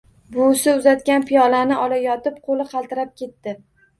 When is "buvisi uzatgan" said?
0.35-1.25